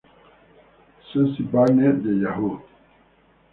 Suzy 1.09 1.43
Byrne 1.43 2.01
de 2.01 2.11
Yahoo! 2.23 2.59